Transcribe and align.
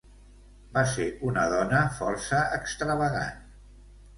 Va 0.77 0.83
ser 0.93 1.05
una 1.31 1.45
dona 1.53 1.81
força 1.99 2.41
extravagant. 2.61 3.45